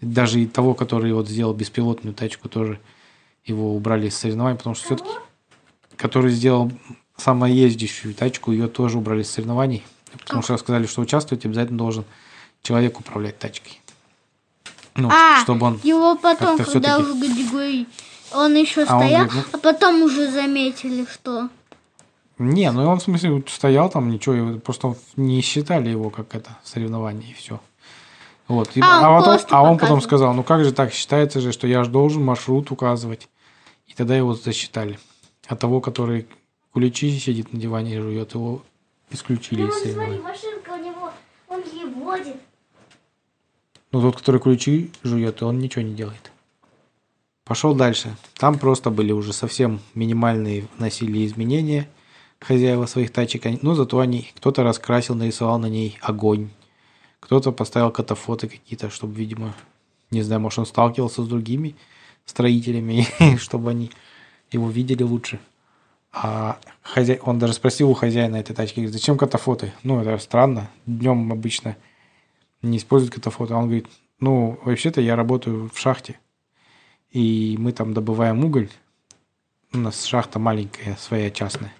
даже 0.00 0.40
и 0.40 0.46
того, 0.46 0.74
который 0.74 1.12
вот 1.12 1.28
сделал 1.28 1.54
беспилотную 1.54 2.14
тачку, 2.14 2.48
тоже 2.48 2.80
его 3.44 3.74
убрали 3.74 4.08
из 4.08 4.16
соревнований, 4.16 4.56
потому 4.56 4.74
что 4.74 4.86
все-таки, 4.86 5.10
который 5.96 6.32
сделал 6.32 6.72
самоездящую 7.16 8.14
тачку, 8.14 8.52
ее 8.52 8.68
тоже 8.68 8.98
убрали 8.98 9.22
из 9.22 9.30
соревнований, 9.30 9.84
потому 10.18 10.42
что 10.42 10.56
сказали, 10.56 10.86
что 10.86 11.02
участвовать 11.02 11.44
обязательно 11.44 11.78
должен 11.78 12.04
человек 12.62 12.98
управлять 12.98 13.38
тачкой. 13.38 13.80
Ну, 14.94 15.08
А, 15.10 15.40
чтобы 15.40 15.66
он... 15.66 15.80
его 15.82 16.16
потом, 16.16 16.58
когда 16.58 16.98
уже 16.98 17.14
Гадигорий, 17.14 17.88
он 18.32 18.54
еще 18.54 18.84
А 18.84 18.96
он 18.96 19.02
стоял, 19.02 19.26
говорит, 19.26 19.46
а 19.52 19.58
потом 19.58 20.02
уже 20.02 20.30
заметили, 20.30 21.06
что... 21.10 21.48
Не, 22.50 22.70
ну 22.72 22.86
он 22.88 22.98
в 22.98 23.02
смысле 23.02 23.32
вот 23.32 23.48
стоял 23.48 23.88
там, 23.90 24.10
ничего, 24.10 24.34
его- 24.34 24.58
просто 24.58 24.96
не 25.16 25.40
считали 25.40 25.88
его 25.90 26.10
как 26.10 26.34
это 26.34 26.56
соревнование 26.64 27.30
и 27.30 27.34
все. 27.34 27.60
Вот. 28.48 28.76
И- 28.76 28.80
А, 28.82 29.10
он 29.10 29.18
потом, 29.20 29.34
просто 29.34 29.56
а 29.56 29.62
он 29.62 29.78
потом 29.78 30.00
сказал, 30.00 30.34
ну 30.34 30.42
как 30.42 30.64
же 30.64 30.72
так, 30.72 30.92
считается 30.92 31.40
же, 31.40 31.52
что 31.52 31.66
я 31.66 31.84
же 31.84 31.90
должен 31.90 32.24
маршрут 32.24 32.70
указывать. 32.70 33.28
И 33.86 33.94
тогда 33.94 34.16
его 34.16 34.34
засчитали. 34.34 34.98
А 35.46 35.56
того, 35.56 35.80
который 35.80 36.26
куличи 36.72 37.10
сидит 37.18 37.52
на 37.52 37.58
диване 37.60 37.96
и 37.96 37.98
жует, 37.98 38.34
его 38.34 38.62
исключили 39.10 39.62
Ну 39.62 39.70
смотри, 39.72 40.18
машинка 40.20 40.70
у 40.72 40.76
него, 40.82 41.10
он 41.48 41.62
ей 41.72 41.84
водит. 41.94 42.36
Ну 43.92 44.00
тот, 44.00 44.16
который 44.16 44.40
ключи 44.40 44.90
жует, 45.02 45.42
он 45.42 45.58
ничего 45.58 45.82
не 45.82 45.94
делает. 45.94 46.30
Пошел 47.44 47.74
дальше. 47.74 48.14
Там 48.38 48.58
просто 48.58 48.90
были 48.90 49.12
уже 49.12 49.32
совсем 49.32 49.80
минимальные 49.94 50.66
вносили 50.78 51.26
изменения 51.26 51.88
хозяева 52.44 52.86
своих 52.86 53.10
тачек. 53.12 53.46
Они- 53.46 53.58
Ну, 53.62 53.74
зато 53.74 53.98
они 53.98 54.30
кто-то 54.36 54.62
раскрасил, 54.62 55.14
нарисовал 55.14 55.58
на 55.58 55.66
ней 55.66 55.98
огонь. 56.00 56.50
Кто-то 57.20 57.52
поставил 57.52 57.90
катафоты 57.90 58.48
какие-то, 58.48 58.90
чтобы, 58.90 59.14
видимо, 59.14 59.54
не 60.10 60.22
знаю, 60.22 60.40
может, 60.40 60.58
он 60.58 60.66
сталкивался 60.66 61.22
с 61.22 61.28
другими 61.28 61.74
строителями, 62.26 63.06
чтобы 63.38 63.70
они 63.70 63.90
его 64.50 64.68
видели 64.70 65.02
лучше. 65.02 65.38
А 66.12 66.58
хозяй... 66.82 67.18
он 67.22 67.38
даже 67.38 67.54
спросил 67.54 67.90
у 67.90 67.94
хозяина 67.94 68.36
этой 68.36 68.54
тачки, 68.54 68.80
говорит, 68.80 68.92
зачем 68.92 69.16
катафоты? 69.16 69.72
Ну, 69.82 70.00
это 70.00 70.18
странно. 70.18 70.68
Днем 70.84 71.32
обычно 71.32 71.76
не 72.60 72.76
используют 72.76 73.14
катафоты. 73.14 73.54
Он 73.54 73.64
говорит, 73.64 73.86
ну, 74.20 74.58
вообще-то 74.64 75.00
я 75.00 75.16
работаю 75.16 75.70
в 75.72 75.78
шахте, 75.78 76.18
и 77.10 77.56
мы 77.58 77.72
там 77.72 77.94
добываем 77.94 78.44
уголь. 78.44 78.68
У 79.72 79.78
нас 79.78 80.04
шахта 80.04 80.38
маленькая, 80.38 80.96
своя 80.96 81.30
частная. 81.30 81.72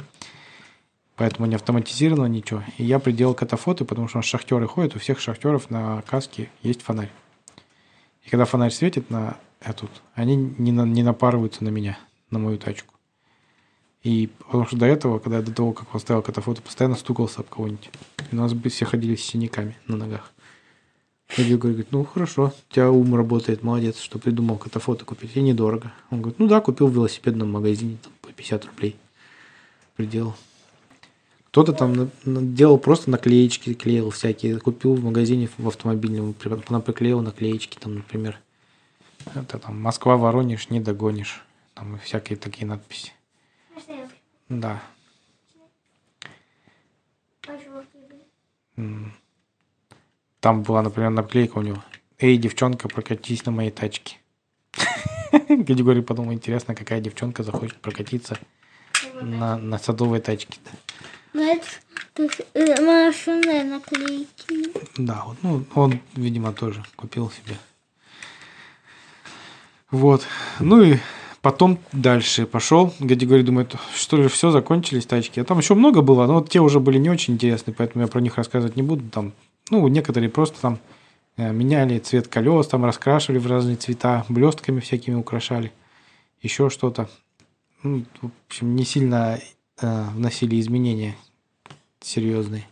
Поэтому 1.17 1.47
не 1.47 1.55
автоматизировано 1.55 2.27
ничего. 2.27 2.63
И 2.79 2.85
я 2.85 2.99
приделал 2.99 3.35
катафоты, 3.35 3.85
потому 3.85 4.09
что 4.09 4.23
шахтеры 4.23 4.67
ходят, 4.67 4.97
у 4.97 4.99
всех 4.99 5.21
шахтеров 5.21 5.71
на 5.71 6.03
каске 6.03 6.49
есть 6.63 6.83
фонарь. 6.83 7.11
И 8.25 8.31
когда 8.31 8.45
фонарь 8.45 8.71
светит 8.71 9.11
на 9.11 9.37
эту, 9.61 9.89
они 10.15 10.37
не, 10.37 10.73
на- 10.73 10.87
не 10.87 11.03
напарываются 11.03 11.65
на 11.65 11.69
меня, 11.69 11.99
на 12.31 12.39
мою 12.39 12.59
тачку. 12.59 12.95
И 14.03 14.31
потому 14.39 14.67
что 14.67 14.77
до 14.77 14.87
этого, 14.87 15.19
когда 15.19 15.37
я 15.37 15.43
до 15.43 15.53
того, 15.53 15.73
как 15.73 15.87
поставил 15.89 16.23
катафоты, 16.23 16.61
постоянно 16.63 16.97
стукался 16.97 17.41
об 17.41 17.49
кого-нибудь. 17.49 17.91
И 18.31 18.35
у 18.35 18.39
нас 18.39 18.53
бы 18.53 18.69
все 18.69 18.85
ходили 18.85 19.15
с 19.15 19.25
синяками 19.25 19.77
на 19.87 19.97
ногах. 19.97 20.33
Григорий 21.37 21.75
говорит, 21.75 21.93
ну 21.93 22.05
хорошо, 22.05 22.53
у 22.69 22.73
тебя 22.75 22.91
ум 22.91 23.15
работает, 23.15 23.63
молодец, 23.63 23.99
что 24.01 24.19
придумал 24.19 24.59
катафоты 24.59 25.05
купить, 25.05 25.37
и 25.37 25.41
недорого. 25.41 25.93
Он 26.11 26.21
говорит, 26.21 26.39
ну 26.39 26.47
да, 26.47 26.61
купил 26.61 26.89
в 26.89 26.95
велосипедном 26.95 27.51
магазине 27.51 27.97
там, 28.03 28.13
по 28.21 28.31
50 28.33 28.67
рублей. 28.67 28.97
Приделал. 29.97 30.35
Кто-то 31.53 31.75
там 31.75 32.11
делал 32.25 32.79
просто 32.79 33.11
наклеечки, 33.11 33.75
клеил 33.75 34.09
всякие. 34.09 34.59
Купил 34.59 34.95
в 34.95 35.05
магазине 35.05 35.51
в 35.59 35.69
автомобильном, 35.69 36.33
при- 36.33 36.81
приклеил 36.81 37.21
наклеечки, 37.21 37.77
там, 37.79 37.97
например. 37.97 38.41
Это 39.35 39.59
там 39.59 39.79
Москва, 39.79 40.17
Воронеж, 40.17 40.71
не 40.71 40.81
догонишь. 40.81 41.45
Там 41.75 41.97
и 41.97 41.99
всякие 41.99 42.39
такие 42.39 42.67
надписи. 42.67 43.13
Да. 44.49 44.83
Там 50.41 50.63
была, 50.63 50.81
например, 50.81 51.11
наклейка 51.11 51.59
у 51.59 51.63
него. 51.63 51.85
Эй, 52.19 52.39
девчонка, 52.39 52.89
прокатись 52.89 53.45
на 53.45 53.53
моей 53.53 53.71
тачке. 53.71 54.17
Категория 55.31 56.03
подумал, 56.03 56.33
интересно, 56.33 56.75
какая 56.75 57.03
девчонка 57.03 57.43
захочет 57.43 57.77
прокатиться 57.77 58.39
на, 59.21 59.59
на 59.59 59.79
садовой 59.79 60.21
тачке. 60.21 60.59
Ну, 61.35 61.43
это, 61.43 61.67
наклейки. 63.65 64.71
Да, 64.99 65.25
вот, 65.27 65.37
ну, 65.43 65.65
он, 65.75 66.01
видимо, 66.15 66.53
тоже 66.53 66.85
купил 66.97 67.31
себе. 67.31 67.57
Вот. 69.91 70.27
Ну 70.59 70.83
и 70.83 70.97
потом 71.43 71.79
дальше 71.93 72.47
пошел. 72.47 72.95
Гадигорий 72.99 73.45
думает, 73.45 73.77
что 73.95 74.17
ли, 74.17 74.29
все, 74.29 74.51
закончились 74.51 75.07
тачки. 75.07 75.41
А 75.41 75.45
там 75.45 75.59
еще 75.59 75.75
много 75.75 76.01
было, 76.01 76.27
но 76.27 76.35
вот 76.35 76.51
те 76.51 76.61
уже 76.61 76.81
были 76.81 76.99
не 76.99 77.11
очень 77.11 77.35
интересны, 77.35 77.73
поэтому 77.73 78.03
я 78.03 78.09
про 78.09 78.21
них 78.21 78.37
рассказывать 78.37 78.77
не 78.77 78.83
буду. 78.83 79.09
Там, 79.11 79.33
ну, 79.71 79.87
некоторые 79.89 80.31
просто 80.31 80.61
там 80.61 80.79
э, 81.37 81.53
меняли 81.53 81.99
цвет 81.99 82.29
колес, 82.29 82.67
там 82.67 82.85
раскрашивали 82.87 83.39
в 83.39 83.47
разные 83.47 83.77
цвета, 83.77 84.25
блестками 84.31 84.81
всякими 84.81 85.15
украшали, 85.15 85.73
еще 86.41 86.71
что-то. 86.71 87.09
Ну, 87.83 88.05
в 88.23 88.31
общем, 88.49 88.75
не 88.75 88.85
сильно 88.85 89.39
э, 89.83 90.05
вносили 90.15 90.59
изменения 90.61 91.17
серьезные 92.01 92.67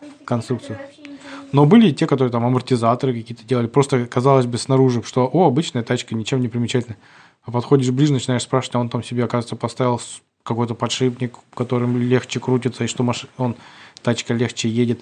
в 0.00 0.24
конструкцию. 0.24 0.78
Ничего 0.90 1.12
не 1.12 1.18
Но 1.52 1.66
были 1.66 1.88
и 1.88 1.92
те, 1.92 2.06
которые 2.06 2.32
там 2.32 2.44
амортизаторы 2.44 3.14
какие-то 3.14 3.44
делали. 3.44 3.66
Просто 3.66 4.06
казалось 4.06 4.46
бы 4.46 4.58
снаружи, 4.58 5.02
что 5.04 5.28
о, 5.32 5.46
обычная 5.46 5.82
тачка, 5.82 6.14
ничем 6.14 6.40
не 6.40 6.48
примечательная. 6.48 6.98
А 7.42 7.50
подходишь 7.50 7.90
ближе, 7.90 8.12
начинаешь 8.12 8.42
спрашивать, 8.42 8.76
а 8.76 8.78
он 8.80 8.88
там 8.88 9.02
себе, 9.02 9.24
оказывается, 9.24 9.56
поставил 9.56 10.00
какой-то 10.42 10.74
подшипник, 10.74 11.36
которым 11.54 11.98
легче 11.98 12.40
крутится, 12.40 12.84
и 12.84 12.86
что 12.88 13.02
маш... 13.02 13.26
он, 13.36 13.56
тачка 14.02 14.34
легче 14.34 14.68
едет. 14.68 15.00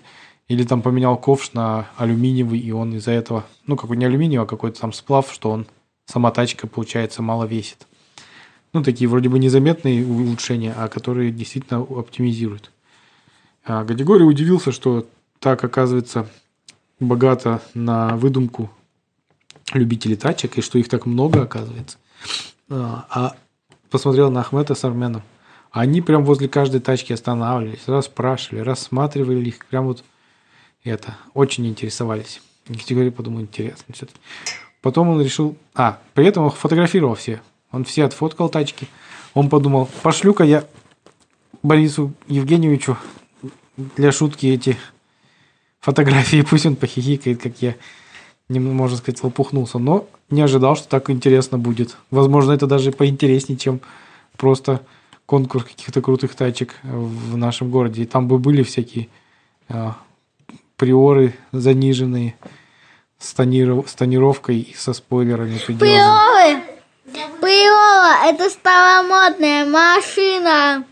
Или 0.48 0.64
там 0.64 0.82
поменял 0.82 1.16
ковш 1.16 1.52
на 1.52 1.88
алюминиевый, 1.96 2.58
и 2.58 2.72
он 2.72 2.94
из-за 2.96 3.12
этого, 3.12 3.44
ну, 3.66 3.76
какой 3.76 3.96
не 3.96 4.04
алюминиевый, 4.04 4.46
а 4.46 4.48
какой-то 4.48 4.80
там 4.80 4.92
сплав, 4.92 5.32
что 5.32 5.50
он, 5.50 5.66
сама 6.06 6.30
тачка, 6.30 6.66
получается, 6.66 7.22
мало 7.22 7.44
весит. 7.44 7.86
Ну, 8.72 8.82
такие 8.82 9.08
вроде 9.08 9.28
бы 9.28 9.38
незаметные 9.38 10.06
улучшения, 10.06 10.72
а 10.76 10.88
которые 10.88 11.32
действительно 11.32 11.80
оптимизируют. 11.80 12.70
А 13.64 13.84
Гадигорий 13.84 14.24
удивился, 14.24 14.72
что 14.72 15.06
так, 15.38 15.62
оказывается, 15.64 16.28
богато 17.00 17.62
на 17.74 18.16
выдумку 18.16 18.70
любителей 19.72 20.16
тачек, 20.16 20.58
и 20.58 20.62
что 20.62 20.78
их 20.78 20.88
так 20.88 21.06
много, 21.06 21.42
оказывается. 21.42 21.98
А 22.68 23.06
а 23.10 23.36
посмотрел 23.90 24.30
на 24.30 24.40
Ахмета 24.40 24.74
с 24.74 24.84
Арменом. 24.84 25.22
Они 25.70 26.00
прям 26.00 26.24
возле 26.24 26.48
каждой 26.48 26.80
тачки 26.80 27.12
останавливались, 27.12 27.86
расспрашивали, 27.86 28.60
рассматривали 28.60 29.48
их, 29.48 29.64
прям 29.66 29.86
вот 29.86 30.04
это, 30.82 31.16
очень 31.34 31.66
интересовались. 31.66 32.40
И 32.68 32.74
Категория 32.74 33.10
подумал, 33.10 33.40
интересно 33.40 33.94
все-таки. 33.94 34.18
Потом 34.80 35.08
он 35.08 35.22
решил... 35.22 35.56
А, 35.74 35.98
при 36.14 36.26
этом 36.26 36.44
он 36.44 36.50
фотографировал 36.50 37.14
все. 37.14 37.40
Он 37.72 37.84
все 37.84 38.04
отфоткал 38.04 38.48
тачки. 38.48 38.88
Он 39.34 39.48
подумал, 39.48 39.88
пошлю-ка 40.02 40.44
я 40.44 40.64
Борису 41.62 42.12
Евгеньевичу 42.26 42.96
для 43.76 44.12
шутки 44.12 44.46
эти 44.46 44.76
фотографии, 45.80 46.42
пусть 46.48 46.66
он 46.66 46.76
похихикает, 46.76 47.40
как 47.40 47.60
я, 47.60 47.74
можно 48.48 48.96
сказать, 48.96 49.22
лопухнулся. 49.22 49.78
Но 49.78 50.06
не 50.30 50.42
ожидал, 50.42 50.76
что 50.76 50.88
так 50.88 51.10
интересно 51.10 51.58
будет. 51.58 51.96
Возможно, 52.10 52.52
это 52.52 52.66
даже 52.66 52.92
поинтереснее, 52.92 53.58
чем 53.58 53.80
просто 54.36 54.80
конкурс 55.26 55.64
каких-то 55.64 56.00
крутых 56.00 56.34
тачек 56.34 56.74
в 56.82 57.36
нашем 57.36 57.70
городе. 57.70 58.02
И 58.02 58.06
там 58.06 58.26
бы 58.26 58.38
были 58.38 58.62
всякие 58.62 59.08
а, 59.68 59.96
приоры 60.76 61.34
заниженные 61.52 62.34
с, 63.18 63.34
тониров- 63.34 63.86
с 63.86 63.94
тонировкой 63.94 64.58
и 64.58 64.74
со 64.74 64.92
спойлерами. 64.92 65.58
приделанными. 65.58 66.69
Приола! 68.00 68.26
Это 68.32 68.48
старомодная 68.50 69.66
машина! 69.66 70.84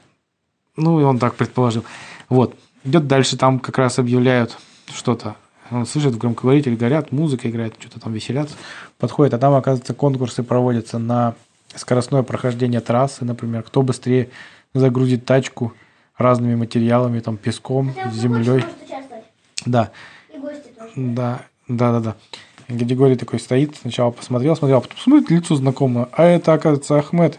Ну, 0.76 1.00
и 1.00 1.04
он 1.04 1.18
так 1.18 1.34
предположил. 1.34 1.84
Вот. 2.28 2.54
Идет 2.84 3.06
дальше, 3.06 3.36
там 3.36 3.58
как 3.58 3.78
раз 3.78 3.98
объявляют 3.98 4.56
что-то. 4.94 5.36
Он 5.70 5.86
слышит 5.86 6.14
в 6.14 6.18
громкоговоритель, 6.18 6.76
горят, 6.76 7.12
музыка 7.12 7.50
играет, 7.50 7.74
что-то 7.78 8.00
там 8.00 8.12
веселятся. 8.12 8.56
Подходит, 8.98 9.34
а 9.34 9.38
там, 9.38 9.54
оказывается, 9.54 9.92
конкурсы 9.94 10.42
проводятся 10.42 10.98
на 10.98 11.34
скоростное 11.74 12.22
прохождение 12.22 12.80
трассы, 12.80 13.24
например. 13.24 13.62
Кто 13.62 13.82
быстрее 13.82 14.30
загрузит 14.72 15.24
тачку 15.26 15.74
разными 16.16 16.54
материалами, 16.54 17.20
там, 17.20 17.36
песком, 17.36 17.88
бы 17.92 18.10
землей. 18.12 18.44
побольше 18.44 18.66
может 18.66 18.82
участвовать. 18.86 19.24
Да, 19.66 19.90
И 20.34 20.38
гости 20.38 20.68
тоже. 20.78 20.92
да, 20.96 21.40
да, 21.68 21.92
да, 21.92 22.00
да. 22.00 22.16
Григорий 22.68 23.16
такой 23.16 23.38
стоит, 23.40 23.76
сначала 23.80 24.10
посмотрел, 24.10 24.54
смотрел, 24.56 24.78
а 24.78 24.80
потом 24.82 24.98
смотрит, 24.98 25.30
лицо 25.30 25.56
знакомое. 25.56 26.08
А 26.12 26.24
это, 26.24 26.52
оказывается, 26.52 26.98
Ахмед 26.98 27.38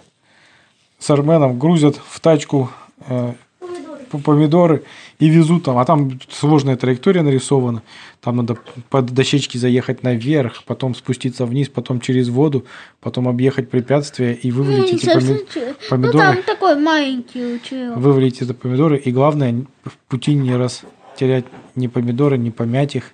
с 0.98 1.10
Арменом 1.12 1.60
грузят 1.60 1.98
в 2.04 2.20
тачку 2.20 2.70
э, 3.08 3.34
Помидоры. 3.60 4.24
помидоры 4.24 4.84
и 5.20 5.30
везут 5.30 5.66
там, 5.66 5.78
а 5.78 5.86
там 5.86 6.20
сложная 6.30 6.78
траектория 6.78 7.22
нарисована, 7.22 7.84
там 8.22 8.38
надо 8.38 8.58
под 8.90 9.08
дощечки 9.12 9.58
заехать 9.60 10.02
наверх, 10.02 10.64
потом 10.66 10.96
спуститься 10.96 11.46
вниз, 11.46 11.70
потом 11.70 12.00
через 12.02 12.30
воду, 12.30 12.66
потом 13.00 13.28
объехать 13.28 13.70
препятствия 13.70 14.34
и 14.34 14.50
вывалить 14.52 14.92
Ну, 14.92 14.98
эти 14.98 15.06
поми- 15.06 15.46
Ну, 15.56 15.74
помидоры, 15.90 16.18
там 16.36 16.44
такой 16.44 16.76
маленький 16.82 17.56
учил. 17.56 17.94
вывалить 17.96 18.42
эти 18.42 18.52
помидоры, 18.54 18.98
и 18.98 19.12
главное, 19.12 19.64
в 19.86 19.96
пути 20.08 20.34
не 20.34 20.56
растерять 20.56 21.46
ни 21.76 21.86
помидоры, 21.88 22.38
не 22.40 22.50
помять 22.50 22.96
их. 22.96 23.12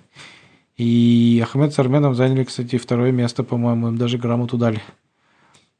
И 0.76 1.40
Ахмед 1.42 1.72
с 1.72 1.78
Арменом 1.78 2.14
заняли, 2.14 2.44
кстати, 2.44 2.76
второе 2.76 3.10
место, 3.10 3.42
по-моему, 3.44 3.88
им 3.88 3.96
даже 3.96 4.18
грамоту 4.18 4.58
дали 4.58 4.82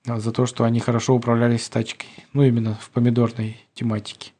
а, 0.07 0.19
за 0.21 0.33
то, 0.33 0.47
что 0.47 0.65
они 0.65 0.81
хорошо 0.81 1.15
управлялись 1.15 1.69
тачкой. 1.69 2.09
Ну, 2.33 2.43
именно 2.43 2.75
в 2.81 2.91
помидорной 2.91 3.59
тематике. 3.75 4.33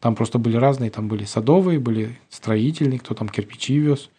Там 0.00 0.16
просто 0.16 0.38
были 0.38 0.56
разные, 0.56 0.90
там 0.90 1.06
были 1.06 1.24
садовые, 1.24 1.78
были 1.78 2.18
строительные, 2.30 2.98
кто 2.98 3.14
там 3.14 3.28
кирпичи 3.28 3.78
вез, 3.78 4.10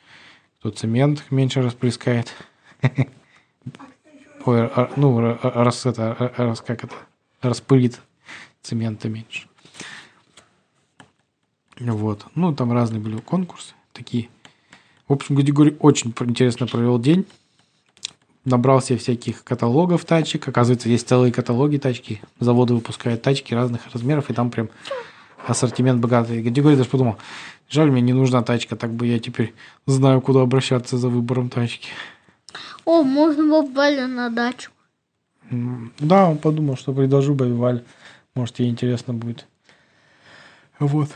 кто 0.59 0.69
цемент 0.69 1.25
меньше 1.29 1.61
расплескает. 1.61 2.33
Ой, 4.45 4.65
а- 4.67 4.89
ну, 4.95 5.19
ра- 5.19 5.39
раз 5.41 5.85
это, 5.85 6.15
ра- 6.17 6.33
раз, 6.37 6.61
как 6.61 6.85
это, 6.85 6.95
распылит 7.41 7.99
цемента 8.61 9.09
меньше. 9.09 9.47
Вот. 11.77 12.25
Ну, 12.35 12.55
там 12.55 12.71
разные 12.71 13.01
были 13.01 13.17
конкурсы 13.17 13.73
такие. 13.91 14.29
В 15.07 15.13
общем, 15.13 15.35
Григорий 15.35 15.75
очень 15.79 16.13
интересно 16.21 16.67
провел 16.67 16.99
день. 16.99 17.25
Набрал 18.45 18.81
себе 18.81 18.97
всяких 18.97 19.43
каталогов 19.43 20.05
тачек. 20.05 20.47
Оказывается, 20.47 20.89
есть 20.89 21.07
целые 21.07 21.31
каталоги 21.31 21.77
тачки. 21.77 22.21
Заводы 22.39 22.73
выпускают 22.73 23.21
тачки 23.21 23.53
разных 23.53 23.81
размеров, 23.93 24.29
и 24.29 24.33
там 24.33 24.49
прям 24.51 24.69
ассортимент 25.47 26.01
богатый. 26.01 26.41
Григорий 26.41 26.75
даже 26.75 26.89
подумал, 26.89 27.17
жаль, 27.69 27.91
мне 27.91 28.01
не 28.01 28.13
нужна 28.13 28.43
тачка, 28.43 28.75
так 28.75 28.91
бы 28.91 29.07
я 29.07 29.19
теперь 29.19 29.53
знаю, 29.85 30.21
куда 30.21 30.41
обращаться 30.41 30.97
за 30.97 31.09
выбором 31.09 31.49
тачки. 31.49 31.89
О, 32.85 33.03
можно 33.03 33.43
было 33.43 33.65
Валя 33.65 34.07
на 34.07 34.29
дачу. 34.29 34.71
Да, 35.99 36.29
он 36.29 36.37
подумал, 36.37 36.77
что 36.77 36.93
предложу 36.93 37.33
бы 37.33 37.53
Валь. 37.53 37.83
Может, 38.35 38.59
ей 38.59 38.69
интересно 38.69 39.13
будет. 39.13 39.45
Вот. 40.79 41.09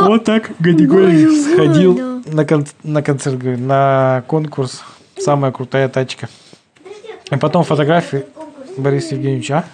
Вот 0.00 0.24
так 0.24 0.50
Григорий 0.60 1.26
Валя, 1.26 1.42
сходил 1.42 1.94
Валя. 1.94 2.22
на, 2.26 2.44
кон- 2.44 2.66
на 2.82 3.02
концерт, 3.02 3.42
на 3.42 4.24
конкурс 4.26 4.82
«Самая 5.18 5.52
крутая 5.52 5.88
тачка». 5.88 6.28
И 7.30 7.36
потом 7.36 7.64
фотографии? 7.64 8.24
Бориса 8.76 9.14
Евгеньевича. 9.14 9.58
а? 9.58 9.64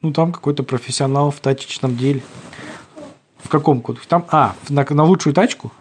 Ну, 0.00 0.12
там 0.12 0.32
какой-то 0.32 0.62
профессионал 0.62 1.30
в 1.30 1.40
тачечном 1.40 1.96
деле. 1.96 2.22
В 3.38 3.48
каком 3.48 3.80
году? 3.80 4.00
Там, 4.08 4.26
а, 4.30 4.54
на, 4.68 4.86
на 4.88 5.04
лучшую 5.04 5.34
тачку? 5.34 5.72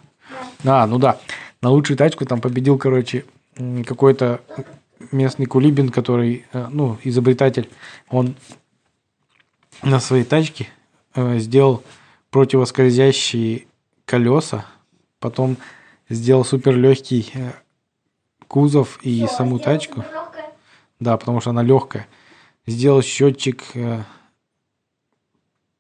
А, 0.66 0.86
ну 0.88 0.98
да. 0.98 1.18
На 1.62 1.70
лучшую 1.70 1.98
тачку 1.98 2.26
там 2.26 2.42
победил, 2.42 2.78
короче, 2.78 3.26
какой-то 3.86 4.42
местный 5.12 5.46
кулибин, 5.46 5.90
который, 5.90 6.46
э, 6.54 6.68
ну, 6.72 6.98
изобретатель. 7.04 7.70
Он 8.10 8.36
на 9.84 10.00
своей 10.00 10.24
тачке 10.24 10.70
э, 11.16 11.40
сделал 11.40 11.84
противоскользящие 12.32 13.68
колеса, 14.06 14.66
потом 15.20 15.58
сделал 16.10 16.46
супер 16.46 16.76
легкий 16.76 17.32
кузов 18.48 19.00
и 19.04 19.26
Всё, 19.26 19.36
саму 19.36 19.60
тачку. 19.60 20.04
Да, 21.00 21.18
потому 21.18 21.42
что 21.42 21.50
она 21.50 21.64
легкая. 21.64 22.08
Сделал 22.66 23.02
счетчик, 23.02 23.64
э, 23.74 24.04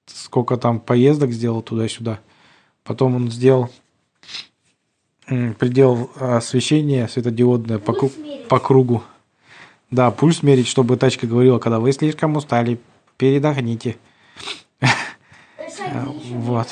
сколько 0.06 0.58
там 0.58 0.80
поездок 0.80 1.32
сделал 1.32 1.62
туда-сюда. 1.62 2.20
Потом 2.84 3.16
он 3.16 3.32
сделал 3.32 3.70
предел 5.26 6.12
освещения 6.20 7.08
светодиодное 7.08 7.80
по, 7.80 7.94
по 8.50 8.60
кругу. 8.60 9.04
Да, 9.90 10.12
пульс 10.12 10.44
мерить, 10.44 10.68
чтобы 10.68 10.98
тачка 10.98 11.28
говорила, 11.28 11.60
когда 11.60 11.80
вы 11.80 11.94
слишком 11.94 12.36
устали, 12.36 12.80
передохните. 13.24 13.96
Э, 14.82 14.88
Вот. 16.32 16.68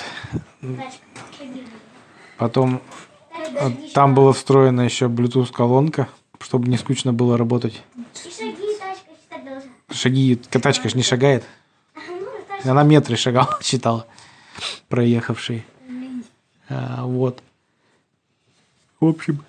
Потом 2.37 2.81
э, 3.55 3.69
там 3.93 4.13
была 4.13 4.33
встроена 4.33 4.81
еще 4.81 5.05
Bluetooth-колонка, 5.05 6.09
чтобы 6.41 6.67
не 6.67 6.77
скучно 6.77 7.13
было 7.13 7.37
работать. 7.37 7.81
Шаги 8.13 8.51
тачка 8.79 9.11
считать 9.15 9.45
должна. 9.45 9.71
Шаги, 9.91 10.35
тачка 10.35 10.89
ж 10.89 10.95
не 10.95 11.03
шагает. 11.03 11.45
Ну, 11.95 12.27
тачка. 12.49 12.71
Она 12.71 12.83
метры 12.83 13.15
шагала, 13.15 13.57
считала, 13.61 14.05
проехавший. 14.89 15.63
А, 16.67 17.05
вот. 17.05 17.41
В 18.99 19.05
общем, 19.05 19.41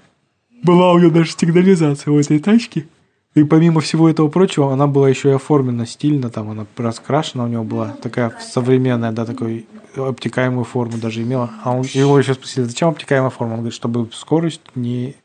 была 0.62 0.92
у 0.92 0.98
нее 1.00 1.10
даже 1.10 1.32
сигнализация 1.32 2.12
у 2.12 2.20
этой 2.20 2.38
тачки. 2.38 2.86
И 3.34 3.44
помимо 3.44 3.80
всего 3.80 4.10
этого 4.10 4.28
прочего, 4.28 4.72
она 4.72 4.86
была 4.86 5.08
еще 5.08 5.30
и 5.30 5.32
оформлена 5.32 5.86
стильно, 5.86 6.28
там 6.28 6.50
она 6.50 6.66
раскрашена 6.76 7.44
у 7.44 7.46
него 7.46 7.64
была, 7.64 7.88
такая 8.02 8.36
современная, 8.40 9.10
да, 9.10 9.24
такой 9.24 9.66
обтекаемую 9.96 10.64
форму 10.64 10.98
даже 10.98 11.22
имела. 11.22 11.50
А 11.64 11.72
он, 11.72 11.82
его 11.82 12.18
еще 12.18 12.34
спросили, 12.34 12.64
зачем 12.64 12.90
обтекаемая 12.90 13.30
форма? 13.30 13.52
Он 13.52 13.58
говорит, 13.60 13.74
чтобы 13.74 14.10
скорость 14.12 14.60
не 14.74 15.16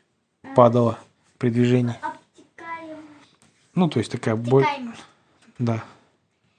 падала 0.56 0.98
при 1.36 1.50
движении. 1.50 1.96
Ну, 3.74 3.88
то 3.88 3.98
есть 3.98 4.10
такая 4.10 4.36
боль, 4.36 4.66
да, 5.58 5.84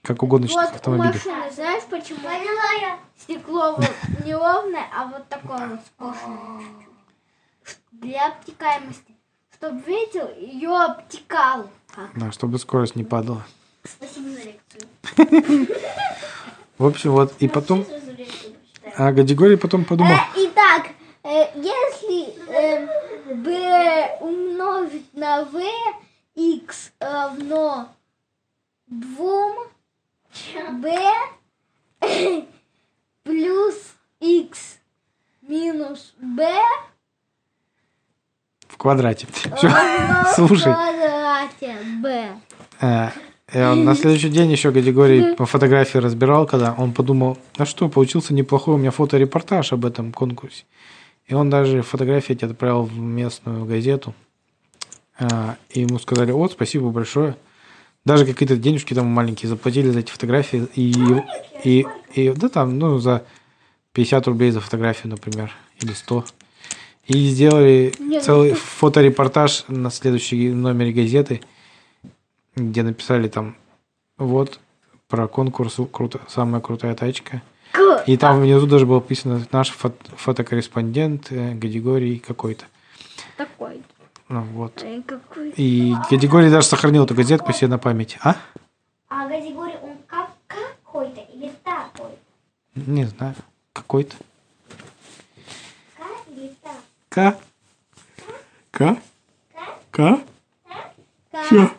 как 0.04 0.22
у 0.24 0.28
гоночных 0.28 0.66
Вот 0.66 0.76
автомобилей. 0.76 1.14
машины, 1.14 1.52
знаешь 1.54 1.84
почему? 1.90 2.20
Поняла 2.20 2.72
я. 2.80 3.00
Стекло 3.18 3.76
вот 3.76 3.92
не 4.24 4.34
ровное, 4.34 4.86
а 4.96 5.08
вот 5.08 5.28
такое 5.28 5.68
вот 5.68 5.80
скошенное. 5.86 6.64
Для 7.92 8.28
обтекаемости. 8.28 9.19
Чтоб 9.60 9.86
ветер 9.86 10.30
ее 10.38 10.70
обтекал. 10.70 11.70
Как? 11.94 12.18
Да, 12.18 12.32
чтобы 12.32 12.58
скорость 12.60 12.96
не 12.96 13.04
падала. 13.04 13.46
Спасибо 13.84 14.30
за 14.30 14.44
лекцию. 14.46 15.68
В 16.78 16.86
общем, 16.86 17.12
вот, 17.12 17.34
и 17.40 17.50
потом... 17.50 17.86
А 18.96 19.12
Гадигорий 19.12 19.58
потом 19.58 19.84
подумал, 19.84 20.14
Э, 20.14 20.18
итак, 20.38 20.88
э, 21.24 21.48
если 21.56 22.34
э, 22.48 22.88
b 23.36 24.18
умножить 24.22 25.14
на 25.14 25.44
v, 25.44 25.62
x 26.36 26.94
равно 27.02 27.90
2, 28.88 29.56
b 30.72 30.98
плюс 33.24 33.76
x 34.22 34.80
минус 35.42 36.14
b 36.18 36.50
квадрате. 38.80 39.28
Все, 39.56 39.68
равно 39.68 40.30
слушай. 40.36 40.74
квадрате 40.74 41.76
b. 42.02 42.30
Э, 43.52 43.74
на 43.74 43.96
следующий 43.96 44.30
день 44.30 44.52
еще 44.52 44.72
Гадигорий 44.72 45.36
по 45.36 45.46
фотографии 45.46 45.98
разбирал, 45.98 46.46
когда 46.46 46.74
он 46.78 46.94
подумал, 46.94 47.38
а 47.58 47.66
что, 47.66 47.90
получился 47.90 48.34
неплохой 48.34 48.76
у 48.76 48.78
меня 48.78 48.92
фоторепортаж 48.92 49.74
об 49.74 49.86
этом 49.86 50.12
конкурсе. 50.14 50.66
И 51.28 51.34
он 51.34 51.50
даже 51.50 51.82
фотографии 51.82 52.34
эти 52.34 52.46
отправил 52.46 52.84
в 52.84 52.98
местную 52.98 53.66
газету. 53.66 54.14
А, 55.20 55.58
И 55.70 55.82
ему 55.82 56.00
сказали, 56.00 56.32
вот, 56.32 56.54
спасибо 56.54 56.90
большое. 56.90 57.36
Даже 58.06 58.26
какие-то 58.26 58.56
денежки 58.56 58.94
там 58.94 59.08
маленькие 59.08 59.50
заплатили 59.50 59.90
за 59.90 60.00
эти 60.00 60.12
фотографии. 60.12 60.68
И, 60.76 60.94
и, 61.64 61.86
и 62.14 62.30
да 62.32 62.50
там, 62.50 62.80
ну, 62.80 62.98
за 62.98 63.24
50 63.94 64.28
рублей 64.28 64.52
за 64.52 64.62
фотографию, 64.62 65.12
например, 65.12 65.52
или 65.82 65.94
100. 65.94 66.26
И 67.10 67.28
сделали 67.30 67.92
Не, 67.98 68.18
ну 68.18 68.22
целый 68.24 68.54
фоторепортаж 68.54 69.66
на 69.68 69.90
следующий 69.90 70.50
номере 70.50 70.92
газеты, 70.94 71.42
где 72.56 72.84
написали 72.84 73.28
там, 73.28 73.56
вот, 74.18 74.60
про 75.08 75.28
конкурс 75.28 75.78
круто, 75.92 76.22
самая 76.28 76.62
крутая 76.62 76.94
тачка. 76.94 77.42
И 78.06 78.16
там 78.16 78.42
внизу 78.42 78.68
даже 78.68 78.86
было 78.86 79.00
написано 79.00 79.44
наш 79.52 79.70
фот- 79.72 80.10
фотокорреспондент 80.16 81.32
э, 81.32 81.56
Гадигорий 81.56 82.20
какой-то. 82.20 82.66
Такой. 83.38 83.82
Ну, 84.28 84.42
вот. 84.42 84.84
Ай, 84.84 85.02
Какой. 85.02 85.50
И 85.52 85.96
Гадигорий 86.12 86.52
даже 86.52 86.68
сохранил 86.68 87.06
эту 87.06 87.16
газетку 87.16 87.52
себе 87.54 87.68
на 87.70 87.80
память. 87.80 88.20
А? 88.22 88.36
А 89.08 89.28
Гадигорий, 89.28 89.76
он 89.82 89.98
как 90.08 90.30
какой-то 90.48 91.22
или 91.34 91.52
такой? 91.64 92.12
Не 92.76 93.06
знаю. 93.06 93.36
Какой-то. 93.74 94.16
К. 97.10 97.38
К. 98.72 98.98
К. 99.92 100.20
Ка. 101.50 101.72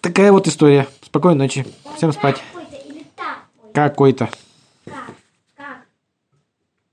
Такая 0.00 0.32
вот 0.32 0.48
история. 0.48 0.88
Спокойной 1.02 1.38
ночи. 1.38 1.66
Всем 1.96 2.12
спать. 2.12 2.42
Какой-то. 3.72 4.30